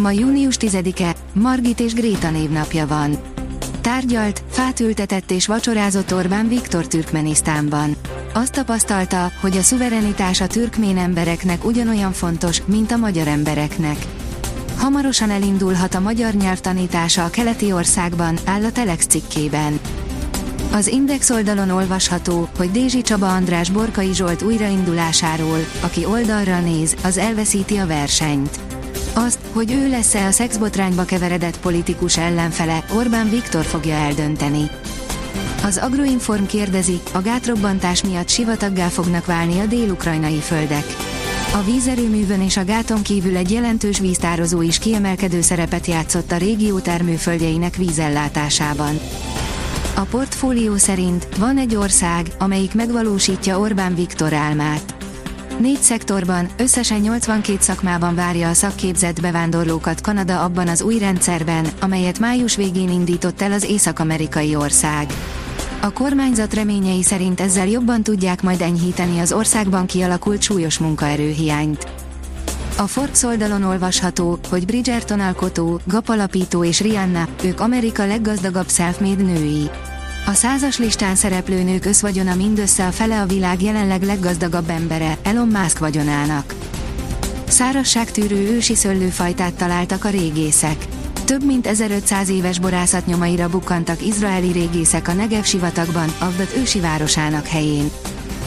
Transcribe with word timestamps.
Ma 0.00 0.10
június 0.10 0.56
10-e, 0.60 1.14
Margit 1.32 1.80
és 1.80 1.94
Gréta 1.94 2.30
névnapja 2.30 2.86
van. 2.86 3.16
Tárgyalt, 3.80 4.42
fát 4.50 4.80
ültetett 4.80 5.30
és 5.30 5.46
vacsorázott 5.46 6.14
Orbán 6.14 6.48
Viktor 6.48 6.86
Türkmenisztánban. 6.86 7.96
Azt 8.32 8.52
tapasztalta, 8.52 9.32
hogy 9.40 9.56
a 9.56 9.62
szuverenitás 9.62 10.40
a 10.40 10.46
türkmén 10.46 10.98
embereknek 10.98 11.64
ugyanolyan 11.64 12.12
fontos, 12.12 12.62
mint 12.64 12.92
a 12.92 12.96
magyar 12.96 13.28
embereknek. 13.28 13.96
Hamarosan 14.76 15.30
elindulhat 15.30 15.94
a 15.94 16.00
magyar 16.00 16.34
nyelv 16.34 16.60
tanítása 16.60 17.24
a 17.24 17.30
keleti 17.30 17.72
országban, 17.72 18.38
áll 18.44 18.64
a 18.64 18.72
Telex 18.72 19.06
cikkében. 19.06 19.80
Az 20.72 20.86
Index 20.86 21.30
oldalon 21.30 21.70
olvasható, 21.70 22.48
hogy 22.56 22.70
Dézsi 22.70 23.02
Csaba 23.02 23.34
András 23.34 23.70
Borkai 23.70 24.14
Zsolt 24.14 24.42
újraindulásáról, 24.42 25.58
aki 25.80 26.04
oldalra 26.04 26.60
néz, 26.60 26.96
az 27.02 27.18
elveszíti 27.18 27.76
a 27.76 27.86
versenyt. 27.86 28.60
Azt, 29.14 29.38
hogy 29.52 29.72
ő 29.72 29.88
lesz-e 29.88 30.26
a 30.26 30.30
szexbotrányba 30.30 31.04
keveredett 31.04 31.60
politikus 31.60 32.16
ellenfele, 32.18 32.84
Orbán 32.96 33.30
Viktor 33.30 33.64
fogja 33.64 33.94
eldönteni. 33.94 34.70
Az 35.64 35.76
Agroinform 35.76 36.44
kérdezi, 36.44 37.00
a 37.12 37.20
gátrobbantás 37.20 38.02
miatt 38.02 38.28
sivataggá 38.28 38.86
fognak 38.86 39.26
válni 39.26 39.60
a 39.60 39.66
dél-ukrajnai 39.66 40.38
földek. 40.38 40.84
A 41.54 41.62
vízerőművön 41.62 42.42
és 42.42 42.56
a 42.56 42.64
gáton 42.64 43.02
kívül 43.02 43.36
egy 43.36 43.50
jelentős 43.50 43.98
víztározó 43.98 44.62
is 44.62 44.78
kiemelkedő 44.78 45.40
szerepet 45.40 45.86
játszott 45.86 46.32
a 46.32 46.36
régió 46.36 46.78
termőföldjeinek 46.78 47.76
vízellátásában. 47.76 49.00
A 49.94 50.00
portfólió 50.00 50.76
szerint 50.76 51.28
van 51.38 51.58
egy 51.58 51.76
ország, 51.76 52.26
amelyik 52.38 52.74
megvalósítja 52.74 53.58
Orbán 53.58 53.94
Viktor 53.94 54.32
álmát. 54.32 54.99
Négy 55.60 55.80
szektorban, 55.82 56.48
összesen 56.58 57.00
82 57.00 57.58
szakmában 57.60 58.14
várja 58.14 58.48
a 58.48 58.54
szakképzett 58.54 59.20
bevándorlókat 59.20 60.00
Kanada 60.00 60.42
abban 60.42 60.68
az 60.68 60.82
új 60.82 60.98
rendszerben, 60.98 61.66
amelyet 61.80 62.18
május 62.18 62.56
végén 62.56 62.88
indított 62.90 63.42
el 63.42 63.52
az 63.52 63.64
észak-amerikai 63.64 64.54
ország. 64.56 65.06
A 65.80 65.92
kormányzat 65.92 66.54
reményei 66.54 67.02
szerint 67.02 67.40
ezzel 67.40 67.68
jobban 67.68 68.02
tudják 68.02 68.42
majd 68.42 68.60
enyhíteni 68.60 69.18
az 69.18 69.32
országban 69.32 69.86
kialakult 69.86 70.42
súlyos 70.42 70.78
munkaerőhiányt. 70.78 71.88
A 72.76 72.86
Forbes 72.86 73.22
oldalon 73.22 73.62
olvasható, 73.62 74.38
hogy 74.48 74.66
Bridgerton 74.66 75.20
alkotó, 75.20 75.80
gapalapító 75.84 76.64
és 76.64 76.80
Rihanna, 76.80 77.28
ők 77.44 77.60
Amerika 77.60 78.06
leggazdagabb 78.06 78.68
self-made 78.68 79.22
női. 79.22 79.70
A 80.26 80.32
százas 80.32 80.78
listán 80.78 81.14
szereplő 81.14 81.62
nők 81.62 81.84
összvagyona 81.84 82.34
mindössze 82.34 82.86
a 82.86 82.90
fele 82.90 83.20
a 83.20 83.26
világ 83.26 83.62
jelenleg 83.62 84.02
leggazdagabb 84.02 84.70
embere, 84.70 85.18
Elon 85.22 85.48
Musk 85.48 85.78
vagyonának. 85.78 86.54
Szárasságtűrő 87.48 88.36
ősi 88.36 88.74
szöllőfajtát 88.74 89.52
találtak 89.52 90.04
a 90.04 90.08
régészek. 90.08 90.86
Több 91.24 91.44
mint 91.44 91.66
1500 91.66 92.28
éves 92.28 92.58
borászat 92.58 93.06
nyomaira 93.06 93.48
bukkantak 93.48 94.06
izraeli 94.06 94.52
régészek 94.52 95.08
a 95.08 95.12
Negev 95.12 95.42
sivatagban, 95.42 96.12
Agdad 96.18 96.48
ősi 96.56 96.80
városának 96.80 97.46
helyén. 97.46 97.90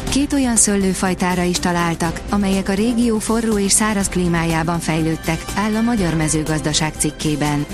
Két 0.10 0.34
olyan 0.34 0.56
szöllőfajtára 0.56 1.42
is 1.42 1.60
találtak, 1.60 2.22
amelyek 2.30 2.70
a 2.70 2.74
régió 2.74 3.20
forró 3.20 3.58
és 3.58 3.72
száraz 3.72 4.10
klímájában 4.10 4.80
fejlődtek, 4.80 5.46
áll 5.56 5.76
a 5.76 5.82
Magyar 5.82 6.14
Mezőgazdaság 6.16 6.94
cikkében. 6.98 7.66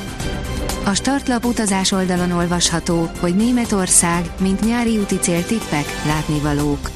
A 0.85 0.93
startlap 0.93 1.45
utazás 1.45 1.91
oldalon 1.91 2.31
olvasható, 2.31 3.09
hogy 3.19 3.35
Németország, 3.35 4.31
mint 4.39 4.65
nyári 4.65 4.97
úti 4.97 5.17
cél 5.19 5.45
tippek, 5.45 5.85
látnivalók. 6.05 6.89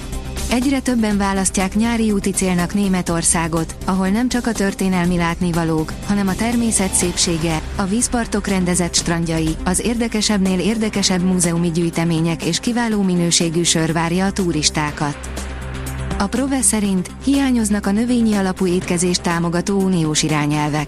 Egyre 0.52 0.80
többen 0.80 1.18
választják 1.18 1.76
nyári 1.76 2.12
úti 2.12 2.32
célnak 2.32 2.74
Németországot, 2.74 3.76
ahol 3.86 4.08
nem 4.08 4.30
csak 4.30 4.48
a 4.48 4.52
történelmi 4.52 5.18
látnivalók, 5.18 5.94
hanem 6.08 6.28
a 6.28 6.36
természet 6.36 6.94
szépsége, 6.94 7.62
a 7.76 7.84
vízpartok 7.84 8.48
rendezett 8.48 8.96
strandjai, 8.96 9.56
az 9.64 9.80
érdekesebbnél 9.80 10.60
érdekesebb 10.60 11.22
múzeumi 11.22 11.72
gyűjtemények 11.72 12.44
és 12.44 12.60
kiváló 12.60 13.02
minőségű 13.02 13.64
sör 13.64 13.94
várja 13.94 14.26
a 14.26 14.32
turistákat. 14.32 15.18
A 16.18 16.28
Prove 16.28 16.62
szerint 16.62 17.10
hiányoznak 17.24 17.86
a 17.86 17.92
növényi 17.92 18.36
alapú 18.36 18.68
étkezést 18.68 19.22
támogató 19.22 19.80
uniós 19.80 20.24
irányelvek 20.24 20.88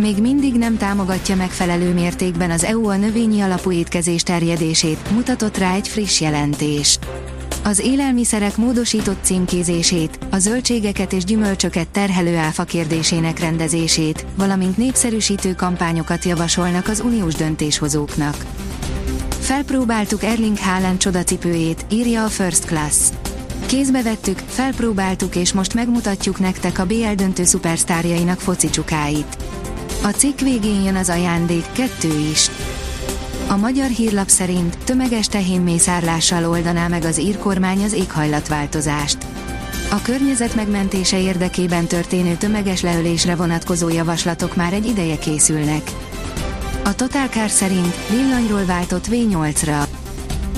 még 0.00 0.20
mindig 0.20 0.54
nem 0.54 0.76
támogatja 0.76 1.36
megfelelő 1.36 1.92
mértékben 1.92 2.50
az 2.50 2.64
EU 2.64 2.88
a 2.88 2.96
növényi 2.96 3.40
alapú 3.40 3.72
étkezés 3.72 4.22
terjedését, 4.22 5.10
mutatott 5.10 5.58
rá 5.58 5.74
egy 5.74 5.88
friss 5.88 6.20
jelentés. 6.20 6.98
Az 7.64 7.78
élelmiszerek 7.78 8.56
módosított 8.56 9.24
címkézését, 9.24 10.18
a 10.30 10.38
zöldségeket 10.38 11.12
és 11.12 11.24
gyümölcsöket 11.24 11.88
terhelő 11.88 12.36
áfa 12.36 12.64
kérdésének 12.64 13.38
rendezését, 13.38 14.26
valamint 14.36 14.76
népszerűsítő 14.76 15.54
kampányokat 15.54 16.24
javasolnak 16.24 16.88
az 16.88 17.00
uniós 17.00 17.34
döntéshozóknak. 17.34 18.36
Felpróbáltuk 19.40 20.22
Erling 20.22 20.58
Haaland 20.58 20.98
csodacipőjét, 20.98 21.86
írja 21.90 22.24
a 22.24 22.28
First 22.28 22.64
Class. 22.64 22.96
Kézbe 23.66 24.02
vettük, 24.02 24.38
felpróbáltuk 24.46 25.36
és 25.36 25.52
most 25.52 25.74
megmutatjuk 25.74 26.38
nektek 26.38 26.78
a 26.78 26.86
BL 26.86 27.12
döntő 27.16 27.44
szupersztárjainak 27.44 28.40
foci 28.40 28.70
csukáit. 28.70 29.36
A 30.02 30.08
cikk 30.08 30.38
végén 30.38 30.82
jön 30.82 30.96
az 30.96 31.08
ajándék, 31.08 31.64
kettő 31.72 32.18
is. 32.30 32.50
A 33.48 33.56
magyar 33.56 33.88
hírlap 33.88 34.28
szerint 34.28 34.78
tömeges 34.84 35.26
tehénmészárlással 35.26 36.48
oldaná 36.48 36.88
meg 36.88 37.04
az 37.04 37.18
írkormány 37.18 37.84
az 37.84 37.92
éghajlatváltozást. 37.92 39.18
A 39.90 40.02
környezet 40.02 40.54
megmentése 40.54 41.20
érdekében 41.20 41.86
történő 41.86 42.34
tömeges 42.34 42.82
leölésre 42.82 43.34
vonatkozó 43.34 43.88
javaslatok 43.88 44.56
már 44.56 44.72
egy 44.72 44.86
ideje 44.86 45.18
készülnek. 45.18 45.90
A 46.84 46.94
Total 46.94 47.48
szerint 47.48 47.94
villanyról 48.10 48.64
váltott 48.64 49.06
V8-ra. 49.10 49.89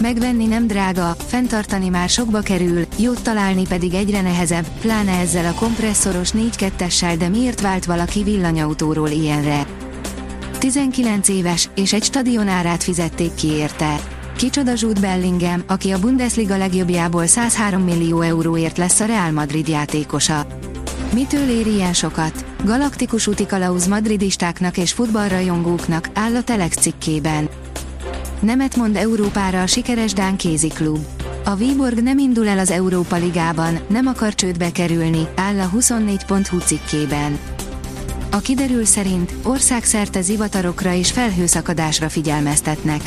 Megvenni 0.03 0.47
nem 0.47 0.67
drága, 0.67 1.17
fenntartani 1.27 1.89
már 1.89 2.09
sokba 2.09 2.41
kerül, 2.41 2.85
jót 2.99 3.23
találni 3.23 3.67
pedig 3.67 3.95
egyre 3.95 4.21
nehezebb, 4.21 4.67
pláne 4.81 5.13
ezzel 5.13 5.45
a 5.45 5.55
kompresszoros 5.55 6.31
4-2-essel, 6.33 7.15
de 7.19 7.29
miért 7.29 7.61
vált 7.61 7.85
valaki 7.85 8.23
villanyautóról 8.23 9.09
ilyenre? 9.09 9.67
19 10.59 11.29
éves, 11.29 11.69
és 11.75 11.93
egy 11.93 12.03
stadionárát 12.03 12.83
fizették 12.83 13.35
ki 13.35 13.49
érte. 13.49 14.01
Kicsoda 14.37 14.73
Jude 14.77 15.01
Bellingham, 15.01 15.63
aki 15.67 15.91
a 15.91 15.99
Bundesliga 15.99 16.57
legjobbjából 16.57 17.27
103 17.27 17.83
millió 17.83 18.21
euróért 18.21 18.79
lesz 18.79 19.01
a 19.01 19.05
Real 19.05 19.31
Madrid 19.31 19.69
játékosa. 19.69 20.47
Mitől 21.15 21.49
ér 21.49 21.67
ilyen 21.67 21.93
sokat? 21.93 22.45
Galaktikus 22.65 23.27
utikalauz 23.27 23.87
madridistáknak 23.87 24.77
és 24.77 24.93
futballrajongóknak 24.93 26.09
áll 26.15 26.37
a 26.37 26.43
Telex 26.43 26.77
cikkében. 26.77 27.49
Nemet 28.43 28.77
mond 28.77 28.97
Európára 28.97 29.63
a 29.63 29.67
sikeres 29.67 30.13
Dán 30.13 30.37
kéziklub. 30.37 30.99
A 31.45 31.55
Viborg 31.55 32.03
nem 32.03 32.19
indul 32.19 32.49
el 32.49 32.59
az 32.59 32.71
Európa 32.71 33.17
Ligában, 33.17 33.81
nem 33.89 34.07
akar 34.07 34.35
csődbe 34.35 34.73
kerülni, 34.73 35.29
áll 35.37 35.61
a 35.61 35.71
24.hu 35.77 36.59
cikkében. 36.59 37.39
A 38.31 38.39
kiderül 38.39 38.85
szerint 38.85 39.35
országszerte 39.43 40.21
zivatarokra 40.21 40.93
és 40.93 41.13
felhőszakadásra 41.13 42.09
figyelmeztetnek. 42.09 43.01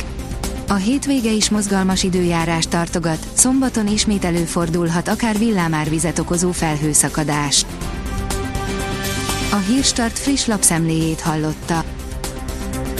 A 0.68 0.74
hétvége 0.74 1.30
is 1.30 1.50
mozgalmas 1.50 2.02
időjárás 2.02 2.66
tartogat, 2.66 3.26
szombaton 3.34 3.86
ismét 3.86 4.24
előfordulhat 4.24 5.08
akár 5.08 5.38
villámárvizet 5.38 6.18
okozó 6.18 6.50
felhőszakadás. 6.50 7.66
A 9.52 9.56
Hírstart 9.56 10.18
friss 10.18 10.46
lapszemléjét 10.46 11.20
hallotta. 11.20 11.84